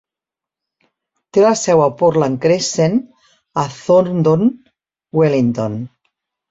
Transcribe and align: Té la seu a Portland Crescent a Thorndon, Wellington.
Té 1.37 1.43
la 1.43 1.51
seu 1.65 1.83
a 1.89 1.91
Portland 2.01 2.41
Crescent 2.47 2.99
a 3.65 3.69
Thorndon, 3.79 4.53
Wellington. 5.23 5.81